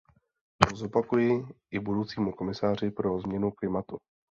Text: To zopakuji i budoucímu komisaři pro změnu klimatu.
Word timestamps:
To 0.69 0.75
zopakuji 0.75 1.31
i 1.71 1.79
budoucímu 1.79 2.31
komisaři 2.31 2.91
pro 2.91 3.19
změnu 3.19 3.51
klimatu. 3.51 3.97